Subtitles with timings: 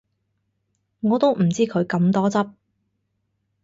[1.01, 2.49] 我都唔知佢咁多汁